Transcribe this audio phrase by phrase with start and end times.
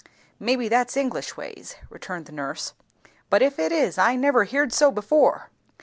[0.39, 2.73] "Maybe that's English ways," returned the nurse;
[3.29, 5.51] "but if it is, I never heerd so before."